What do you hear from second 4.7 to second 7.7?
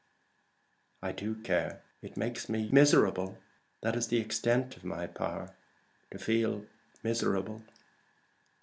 of my power to feel miserable."